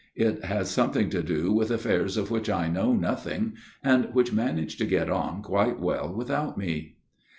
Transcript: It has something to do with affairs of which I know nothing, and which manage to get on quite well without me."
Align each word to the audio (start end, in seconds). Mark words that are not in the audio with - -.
It 0.15 0.45
has 0.45 0.71
something 0.71 1.11
to 1.11 1.21
do 1.21 1.51
with 1.53 1.69
affairs 1.69 2.17
of 2.17 2.31
which 2.31 2.49
I 2.49 2.67
know 2.69 2.93
nothing, 2.95 3.53
and 3.83 4.09
which 4.15 4.33
manage 4.33 4.77
to 4.77 4.85
get 4.87 5.11
on 5.11 5.43
quite 5.43 5.79
well 5.79 6.11
without 6.11 6.57
me." 6.57 6.95